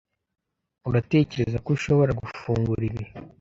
Uratekereza 0.89 1.57
ko 1.63 1.69
ushobora 1.77 2.11
gufungura 2.21 2.81
ibi? 2.89 3.05